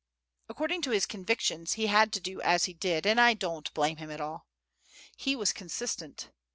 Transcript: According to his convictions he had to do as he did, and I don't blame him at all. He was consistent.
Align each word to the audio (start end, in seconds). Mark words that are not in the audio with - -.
According 0.49 0.81
to 0.81 0.89
his 0.89 1.05
convictions 1.05 1.73
he 1.73 1.85
had 1.85 2.11
to 2.13 2.19
do 2.19 2.41
as 2.41 2.65
he 2.65 2.73
did, 2.73 3.05
and 3.05 3.21
I 3.21 3.35
don't 3.35 3.71
blame 3.75 3.97
him 3.97 4.09
at 4.09 4.19
all. 4.19 4.47
He 5.15 5.35
was 5.35 5.53
consistent. 5.53 6.31